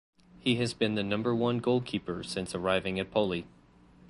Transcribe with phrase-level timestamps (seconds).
[0.39, 3.45] He has been the number one goalkeeper since arriving at Poli.